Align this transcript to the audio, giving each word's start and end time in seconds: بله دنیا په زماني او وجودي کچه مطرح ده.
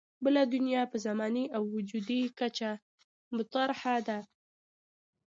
بله 0.23 0.41
دنیا 0.53 0.83
په 0.91 0.97
زماني 1.05 1.45
او 1.55 1.63
وجودي 1.75 2.21
کچه 2.39 2.71
مطرح 3.35 3.81
ده. 4.07 4.19